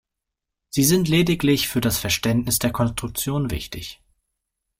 Sie 0.71 0.83
sind 0.83 1.09
lediglich 1.09 1.67
für 1.67 1.79
das 1.79 1.99
Verständnis 1.99 2.57
der 2.57 2.71
Konstruktion 2.71 3.51
wichtig. 3.51 4.01